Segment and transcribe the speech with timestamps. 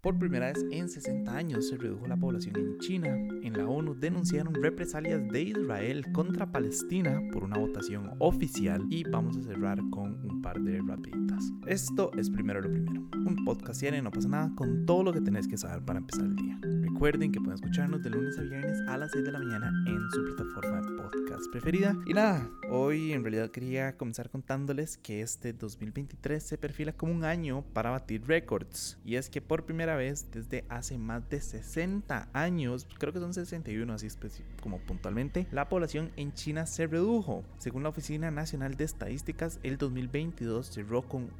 [0.00, 3.08] Por primera vez en 60 años se redujo la población en China.
[3.42, 9.36] En la ONU denunciaron represalias de Israel contra Palestina por una votación oficial y vamos
[9.36, 11.52] a cerrar con un par de rapiditas.
[11.66, 13.08] Esto es primero lo primero.
[13.12, 16.26] Un podcast y no pasa nada con todo lo que tenés que saber para empezar
[16.26, 16.60] el día.
[16.98, 20.10] Recuerden que pueden escucharnos de lunes a viernes a las 6 de la mañana en
[20.10, 21.96] su plataforma podcast preferida.
[22.06, 27.22] Y nada, hoy en realidad quería comenzar contándoles que este 2023 se perfila como un
[27.22, 28.98] año para batir récords.
[29.04, 33.32] Y es que por primera vez desde hace más de 60 años, creo que son
[33.32, 34.08] 61 así
[34.60, 37.44] como puntualmente, la población en China se redujo.
[37.58, 41.30] Según la Oficina Nacional de Estadísticas, el 2022 cerró con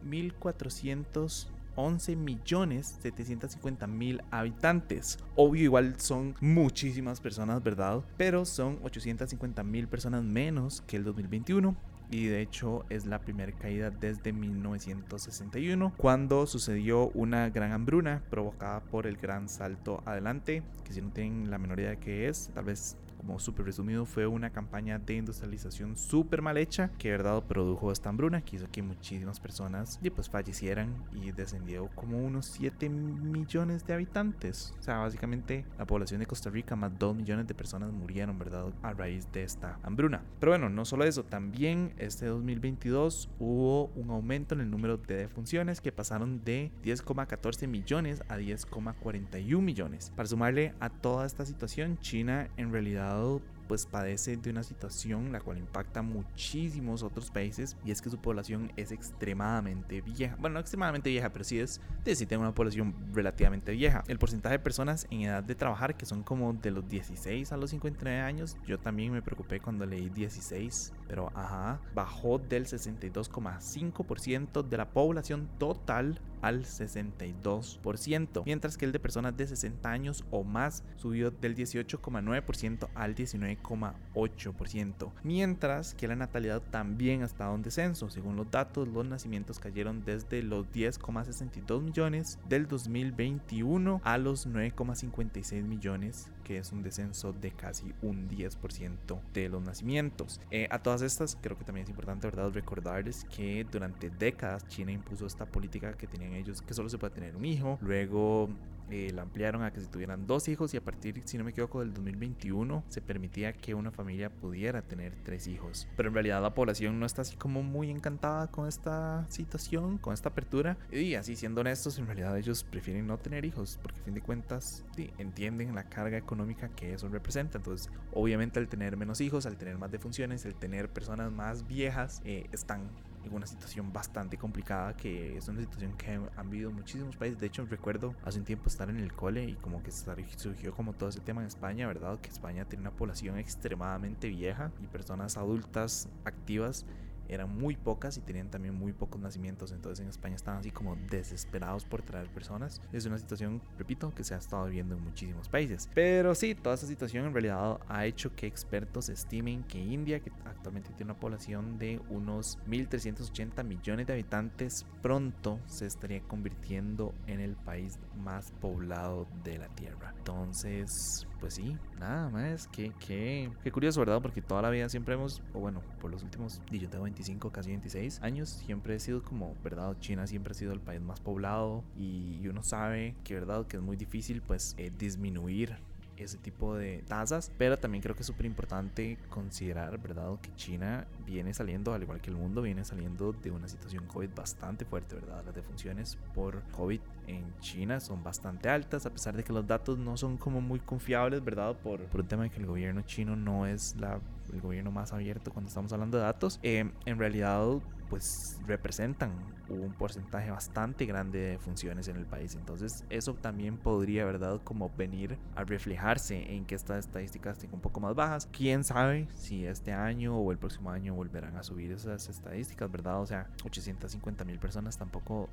[1.79, 5.19] 1411 millones 750 mil habitantes.
[5.37, 8.03] Obvio, igual son muchísimas personas, ¿verdad?
[8.17, 11.77] Pero son 850 mil personas menos que el 2021
[12.11, 18.81] y de hecho es la primera caída desde 1961 cuando sucedió una gran hambruna provocada
[18.81, 22.51] por el gran salto adelante que si no tienen la menor idea de qué es
[22.55, 27.43] tal vez como súper resumido, fue una campaña de industrialización súper mal hecha que, verdad,
[27.43, 32.89] produjo esta hambruna que hizo que muchísimas personas pues fallecieran y descendió como unos 7
[32.89, 34.75] millones de habitantes.
[34.79, 38.73] O sea, básicamente la población de Costa Rica, más 2 millones de personas murieron, ¿verdad?
[38.83, 40.23] A raíz de esta hambruna.
[40.41, 45.17] Pero bueno, no solo eso, también este 2022 hubo un aumento en el número de
[45.17, 50.13] defunciones que pasaron de 10,14 millones a 10,41 millones.
[50.17, 55.31] Para sumarle a toda esta situación, China en realidad atau pues padece de una situación
[55.33, 60.37] la cual impacta muchísimos otros países y es que su población es extremadamente vieja.
[60.41, 61.81] Bueno, no extremadamente vieja, pero sí es
[62.17, 64.03] sí tiene una población relativamente vieja.
[64.09, 67.57] El porcentaje de personas en edad de trabajar que son como de los 16 a
[67.57, 74.63] los 59 años, yo también me preocupé cuando leí 16, pero ajá, bajó del 62,5%
[74.67, 80.45] de la población total al 62%, mientras que el de personas de 60 años o
[80.45, 83.15] más subió del 18,9% al
[83.63, 88.11] 19,8%, mientras que la natalidad también ha estado en descenso.
[88.11, 95.63] Según los datos, los nacimientos cayeron desde los 10,62 millones del 2021 a los 9,56
[95.65, 100.41] millones, que es un descenso de casi un 10% de los nacimientos.
[100.51, 104.93] Eh, a todas estas, creo que también es importante, ¿verdad?, recordarles que durante décadas China
[104.93, 107.79] impuso esta política que tenía ellos que solo se puede tener un hijo.
[107.81, 108.49] Luego
[108.91, 111.51] eh, la ampliaron a que si tuvieran dos hijos y a partir, si no me
[111.51, 115.89] equivoco, del 2021 se permitía que una familia pudiera tener tres hijos.
[115.97, 120.15] Pero en realidad la población no está así como muy encantada con esta situación, con
[120.15, 120.77] esta apertura.
[120.91, 124.23] Y así siendo honestos, en realidad ellos prefieren no tener hijos porque a fin de
[124.23, 124.85] cuentas
[125.19, 127.59] entienden la carga económica que eso representa.
[127.59, 132.23] Entonces, obviamente al tener menos hijos, al tener más defunciones, al tener personas más viejas,
[132.25, 132.89] eh, están
[133.29, 137.39] en una situación bastante complicada, que es una situación que han vivido muchísimos países.
[137.39, 140.93] De hecho, recuerdo hace un tiempo estar en el cole y como que surgió como
[140.93, 142.19] todo ese tema en España, ¿verdad?
[142.21, 146.85] Que España tiene una población extremadamente vieja y personas adultas activas
[147.29, 149.73] eran muy pocas y tenían también muy pocos nacimientos.
[149.73, 152.81] Entonces en España estaban así como desesperados por traer personas.
[152.93, 155.89] Es una situación, repito, que se ha estado viendo en muchísimos países.
[155.95, 160.31] Pero sí, toda esta situación en realidad ha hecho que expertos estimen que India, que
[160.45, 167.41] actualmente tiene una población de unos 1.380 millones de habitantes, pronto se estaría convirtiendo en
[167.41, 170.15] el país más poblado de la Tierra.
[170.19, 172.69] Entonces, pues sí, nada más.
[172.69, 174.21] Qué, qué, qué curioso, ¿verdad?
[174.21, 177.71] Porque toda la vida siempre hemos, o bueno, por los últimos, yo tengo 25, casi
[177.71, 179.97] 26 años, siempre he sido como, ¿verdad?
[179.99, 183.67] China siempre ha sido el país más poblado y uno sabe que, ¿verdad?
[183.67, 185.77] Que es muy difícil, pues, eh, disminuir
[186.25, 191.07] ese tipo de tasas, pero también creo que es súper importante considerar, ¿verdad?, que China
[191.27, 195.15] viene saliendo, al igual que el mundo, viene saliendo de una situación COVID bastante fuerte,
[195.15, 195.43] ¿verdad?
[195.45, 199.99] Las defunciones por COVID en China son bastante altas, a pesar de que los datos
[199.99, 201.77] no son como muy confiables, ¿verdad?
[201.77, 204.21] Por, por un tema de que el gobierno chino no es la,
[204.53, 206.59] el gobierno más abierto cuando estamos hablando de datos.
[206.63, 207.67] Eh, en realidad,
[208.09, 209.33] pues representan
[209.69, 212.55] un porcentaje bastante grande de funciones en el país.
[212.55, 214.61] Entonces eso también podría, ¿verdad?
[214.65, 218.49] Como venir a reflejarse en que estas estadísticas estén un poco más bajas.
[218.51, 223.21] ¿Quién sabe si este año o el próximo año volverán a subir esas estadísticas, ¿verdad?
[223.21, 225.49] O sea, 850 mil personas tampoco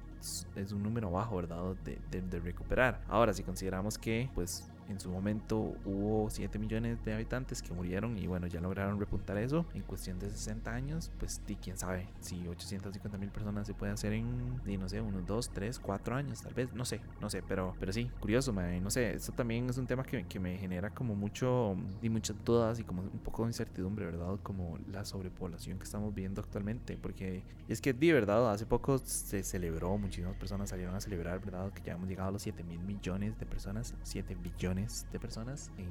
[0.55, 1.75] es un número bajo, ¿verdad?
[1.83, 3.01] De, de, de recuperar.
[3.07, 8.17] Ahora, si consideramos que pues en su momento hubo 7 millones de habitantes que murieron
[8.17, 12.07] y bueno, ya lograron repuntar eso en cuestión de 60 años, pues y quién sabe
[12.19, 16.41] si 850 mil personas se puede hacer en, no sé, unos 2, 3, 4 años,
[16.41, 19.77] tal vez, no sé, no sé, pero, pero sí, curioso, no sé, esto también es
[19.77, 23.43] un tema que, que me genera como mucho y muchas dudas y como un poco
[23.43, 24.39] de incertidumbre, ¿verdad?
[24.43, 29.43] Como la sobrepoblación que estamos viendo actualmente, porque es que de verdad, hace poco se
[29.43, 31.71] celebró, muchísimas personas salieron a celebrar, ¿verdad?
[31.71, 35.71] Que ya hemos llegado a los 7 mil millones de personas, 7 billones de personas
[35.77, 35.89] en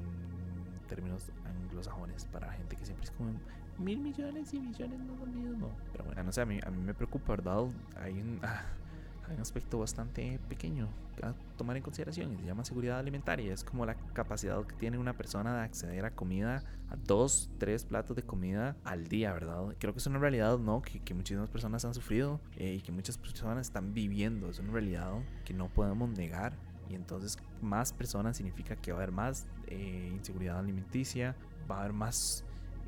[0.87, 3.31] términos anglosajones, para gente que siempre es como
[3.77, 5.71] mil millones y millones no es lo mismo.
[5.91, 7.65] Pero bueno, no sé, a mí, a mí me preocupa, ¿verdad?
[7.97, 8.63] Hay un, ah,
[9.27, 10.87] hay un aspecto bastante pequeño
[11.23, 13.53] a tomar en consideración y se llama seguridad alimentaria.
[13.53, 17.85] Es como la capacidad que tiene una persona de acceder a comida, a dos, tres
[17.85, 19.75] platos de comida al día, ¿verdad?
[19.79, 20.81] Creo que es una realidad, ¿no?
[20.81, 24.49] Que, que muchísimas personas han sufrido eh, y que muchas personas están viviendo.
[24.49, 25.13] Es una realidad
[25.45, 26.53] que no podemos negar.
[26.89, 31.35] Y entonces más personas significa que va a haber más eh, inseguridad alimenticia,
[31.69, 32.43] va a haber más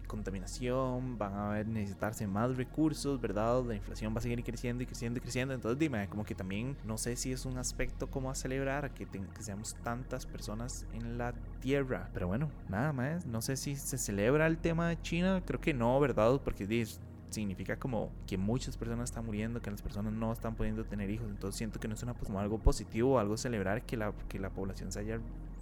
[0.07, 3.63] contaminación, van a necesitarse más recursos, ¿verdad?
[3.65, 5.53] La inflación va a seguir creciendo y creciendo y creciendo.
[5.53, 9.05] Entonces, dime, como que también no sé si es un aspecto como a celebrar que,
[9.05, 12.09] que seamos tantas personas en la Tierra.
[12.13, 13.25] Pero bueno, nada más.
[13.25, 15.43] No sé si se celebra el tema de China.
[15.45, 16.39] Creo que no, ¿verdad?
[16.43, 16.65] Porque
[17.29, 21.27] significa como que muchas personas están muriendo, que las personas no están pudiendo tener hijos.
[21.29, 24.50] Entonces siento que no es una, como algo positivo, algo celebrar que la, que la
[24.50, 25.19] población se haya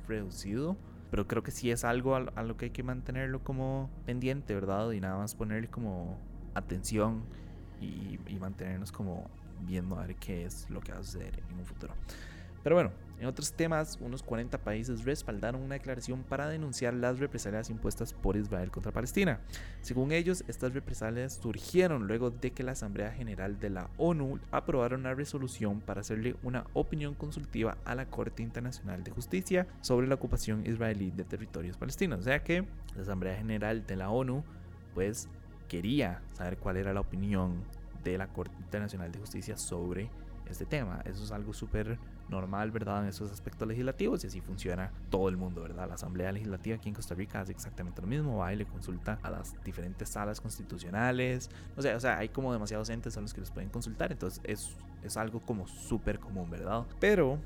[0.08, 0.78] reducido
[1.12, 4.92] pero creo que sí es algo a, lo que hay que mantenerlo como pendiente, ¿verdad?
[4.92, 6.18] Y nada más ponerle como
[6.56, 7.24] atención
[7.80, 9.30] y, y mantenernos como
[9.62, 11.94] viendo a ver qué es lo que va a suceder en un futuro.
[12.64, 17.70] Pero bueno, en otros temas, unos 40 países respaldaron una declaración para denunciar las represalias
[17.70, 19.40] impuestas por Israel contra Palestina.
[19.82, 24.98] Según ellos, estas represalias surgieron luego de que la Asamblea General de la ONU aprobara
[24.98, 30.16] una resolución para hacerle una opinión consultiva a la Corte Internacional de Justicia sobre la
[30.16, 32.20] ocupación israelí de territorios palestinos.
[32.20, 32.66] O sea que
[32.96, 34.44] la Asamblea General de la ONU
[34.94, 35.30] pues
[35.68, 37.64] quería saber cuál era la opinión
[38.04, 40.10] de la Corte Internacional de Justicia sobre
[40.50, 41.02] este tema.
[41.06, 41.98] Eso es algo súper
[42.30, 43.04] normal, ¿verdad?
[43.04, 45.88] En esos aspectos legislativos y así funciona todo el mundo, ¿verdad?
[45.88, 49.20] La Asamblea Legislativa aquí en Costa Rica hace exactamente lo mismo, va y le consulta
[49.22, 53.34] a las diferentes salas constitucionales, o sea, o sea hay como demasiados entes a los
[53.34, 56.86] que los pueden consultar, entonces es, es algo como súper común, ¿verdad?
[57.00, 57.40] Pero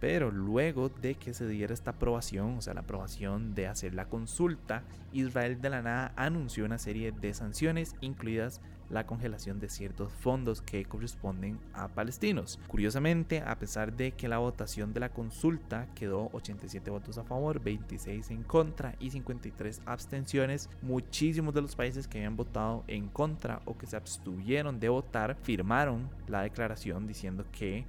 [0.00, 4.06] pero luego de que se diera esta aprobación, o sea, la aprobación de hacer la
[4.06, 4.82] consulta,
[5.12, 10.62] Israel de la nada anunció una serie de sanciones, incluidas la congelación de ciertos fondos
[10.62, 12.58] que corresponden a palestinos.
[12.66, 17.60] Curiosamente, a pesar de que la votación de la consulta quedó 87 votos a favor,
[17.60, 23.62] 26 en contra y 53 abstenciones, muchísimos de los países que habían votado en contra
[23.64, 27.84] o que se abstuvieron de votar firmaron la declaración diciendo que,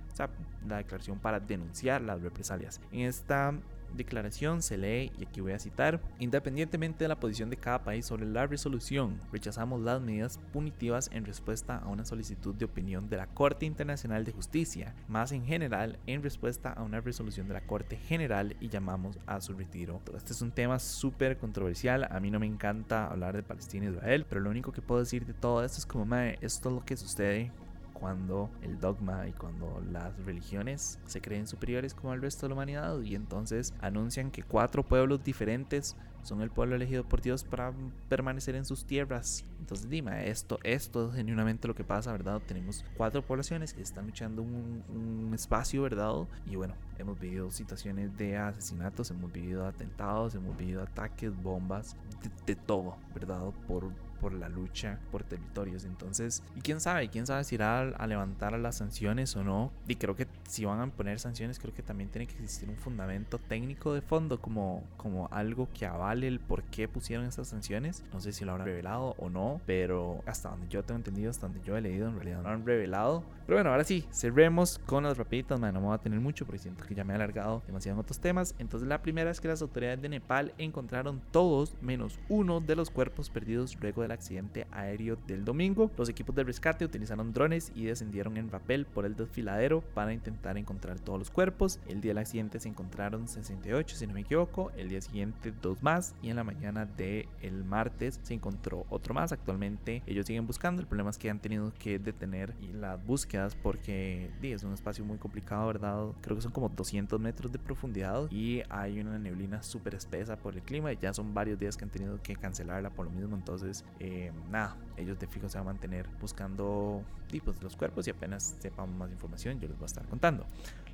[0.67, 2.79] la declaración para denunciar las represalias.
[2.91, 3.53] En esta
[3.95, 8.05] declaración se lee, y aquí voy a citar, independientemente de la posición de cada país
[8.05, 13.17] sobre la resolución, rechazamos las medidas punitivas en respuesta a una solicitud de opinión de
[13.17, 17.61] la Corte Internacional de Justicia, más en general en respuesta a una resolución de la
[17.61, 20.01] Corte General y llamamos a su retiro.
[20.15, 23.91] Este es un tema súper controversial, a mí no me encanta hablar de Palestina e
[23.91, 26.83] Israel, pero lo único que puedo decir de todo esto es como, esto es lo
[26.83, 27.51] que sucede
[28.01, 32.55] cuando el dogma y cuando las religiones se creen superiores como el resto de la
[32.55, 37.73] humanidad y entonces anuncian que cuatro pueblos diferentes son el pueblo elegido por Dios para
[38.09, 39.45] permanecer en sus tierras.
[39.59, 42.41] Entonces dime, esto, esto es genuinamente lo que pasa, ¿verdad?
[42.45, 46.13] Tenemos cuatro poblaciones que están luchando un, un espacio, ¿verdad?
[46.45, 52.53] Y bueno, hemos vivido situaciones de asesinatos, hemos vivido atentados, hemos vivido ataques, bombas, de,
[52.53, 53.41] de todo, ¿verdad?
[53.67, 55.83] Por por la lucha por territorios.
[55.83, 59.71] Entonces, y quién sabe, quién sabe si irá a, levantar las sanciones o no.
[59.87, 62.77] Y creo que si van a poner sanciones, creo que también tiene que existir un
[62.77, 68.03] fundamento técnico de fondo, como, como algo que avale el por qué pusieron esas sanciones.
[68.13, 71.47] No sé si lo habrán revelado o no, pero hasta donde yo tengo entendido, hasta
[71.47, 73.23] donde yo he leído, en realidad no lo han revelado.
[73.47, 76.45] Pero bueno, ahora sí, cerremos con las rapiditas, man, no me voy a tener mucho
[76.45, 78.55] porque siento que ya me he alargado demasiado en otros temas.
[78.59, 82.91] Entonces, la primera es que las autoridades de Nepal encontraron todos menos uno de los
[82.91, 85.91] cuerpos perdidos luego de accidente aéreo del domingo.
[85.97, 90.57] Los equipos de rescate utilizaron drones y descendieron en rapel por el desfiladero para intentar
[90.57, 91.79] encontrar todos los cuerpos.
[91.87, 94.71] El día del accidente se encontraron 68, si no me equivoco.
[94.77, 99.13] El día siguiente dos más y en la mañana del el martes se encontró otro
[99.13, 99.31] más.
[99.31, 100.81] Actualmente ellos siguen buscando.
[100.81, 105.17] El problema es que han tenido que detener las búsquedas porque es un espacio muy
[105.17, 106.07] complicado, ¿verdad?
[106.21, 110.55] Creo que son como 200 metros de profundidad y hay una neblina súper espesa por
[110.55, 113.35] el clima y ya son varios días que han tenido que cancelarla por lo mismo.
[113.35, 118.07] Entonces, eh, nada, ellos de fijo se van a mantener buscando tipos de los cuerpos
[118.07, 120.47] y apenas sepamos más información yo les voy a estar contando.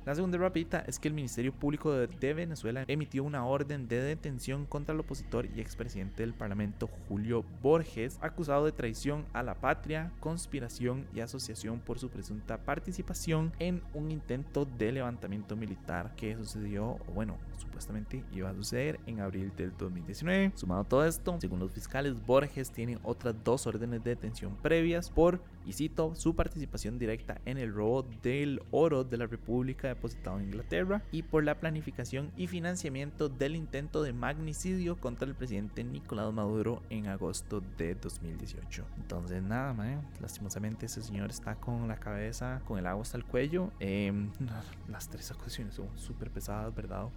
[0.08, 4.64] La segunda rapidita es que el Ministerio Público de Venezuela emitió una orden de detención
[4.64, 10.10] contra el opositor y expresidente del Parlamento Julio Borges, acusado de traición a la patria,
[10.20, 16.86] conspiración y asociación por su presunta participación en un intento de levantamiento militar que sucedió,
[16.86, 20.52] o bueno, supuestamente iba a suceder en abril del 2019.
[20.54, 25.10] Sumado a todo esto, según los fiscales, Borges tiene otras dos órdenes de detención previas
[25.10, 30.38] por, y cito, su participación directa en el robo del oro de la República depositado
[30.38, 35.84] en Inglaterra y por la planificación y financiamiento del intento de magnicidio contra el presidente
[35.84, 38.86] Nicolás Maduro en agosto de 2018.
[38.96, 43.26] Entonces, nada, man, lastimosamente ese señor está con la cabeza, con el agua hasta el
[43.26, 43.70] cuello.
[43.78, 44.30] Em,
[44.88, 47.08] las tres acusaciones son súper pesadas, ¿verdad?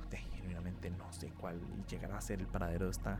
[0.41, 3.19] Genuinamente no sé cuál llegará a ser el paradero de esta,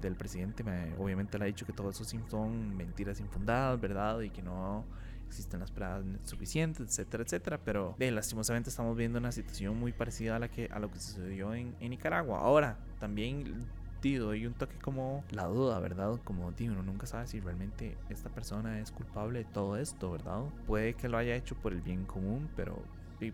[0.00, 0.64] del presidente.
[0.98, 4.20] obviamente le ha dicho que todo eso son mentiras infundadas, ¿verdad?
[4.20, 4.84] Y que no
[5.26, 7.60] existen las pruebas suficientes, etcétera, etcétera.
[7.64, 11.54] Pero lastimosamente estamos viendo una situación muy parecida a, la que, a lo que sucedió
[11.54, 12.38] en, en Nicaragua.
[12.40, 13.66] Ahora, también
[14.04, 16.20] hay un toque como la duda, ¿verdad?
[16.24, 20.44] Como digo, uno nunca sabe si realmente esta persona es culpable de todo esto, ¿verdad?
[20.66, 22.82] Puede que lo haya hecho por el bien común, pero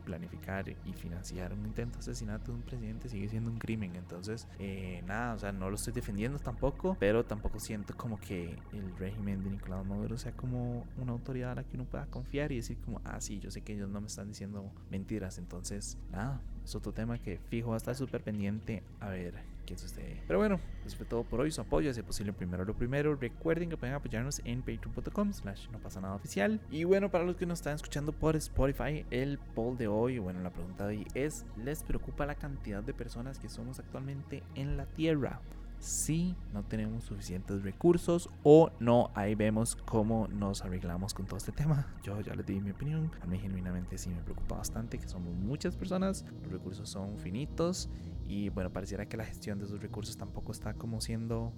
[0.05, 3.95] planificar y financiar un intento de asesinato de un presidente sigue siendo un crimen.
[3.97, 8.57] Entonces, eh, nada, o sea, no lo estoy defendiendo tampoco, pero tampoco siento como que
[8.73, 12.53] el régimen de Nicolás Maduro sea como una autoridad a la que uno pueda confiar
[12.53, 15.39] y decir como, ah, sí, yo sé que ellos no me están diciendo mentiras.
[15.39, 19.77] Entonces, nada, es otro tema que fijo va a estar súper pendiente a ver qué
[19.77, 20.23] sucede.
[20.27, 21.51] Pero bueno, eso fue todo por hoy.
[21.51, 23.15] Su apoyo, es posible, primero lo primero.
[23.15, 26.61] Recuerden que pueden apoyarnos en patreon.com slash no pasa nada oficial.
[26.71, 30.41] Y bueno, para los que nos están escuchando por Spotify, el poll de hoy, bueno,
[30.41, 34.77] la pregunta de hoy es, ¿les preocupa la cantidad de personas que somos actualmente en
[34.77, 35.41] la Tierra?
[35.85, 41.53] si no tenemos suficientes recursos o no, ahí vemos cómo nos arreglamos con todo este
[41.53, 41.87] tema.
[42.03, 45.35] Yo ya les di mi opinión, a mí genuinamente sí me preocupa bastante que somos
[45.35, 47.91] muchas personas, los recursos son finitos
[48.27, 51.53] y bueno, pareciera que la gestión de esos recursos tampoco está como siendo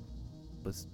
[0.63, 0.89] pues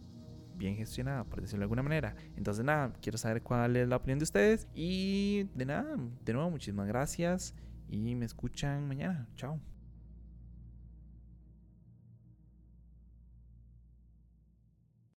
[0.54, 2.14] bien gestionada, por decirlo de alguna manera.
[2.36, 6.50] Entonces nada, quiero saber cuál es la opinión de ustedes y de nada, de nuevo
[6.50, 7.54] muchísimas gracias
[7.88, 9.28] y me escuchan mañana.
[9.34, 9.71] Chao.